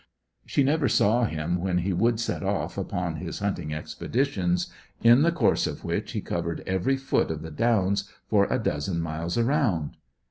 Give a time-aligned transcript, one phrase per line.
[0.47, 5.31] She never saw him when he would set off upon his hunting expeditions, in the
[5.31, 9.97] course of which he covered every foot of the Downs for a dozen miles around.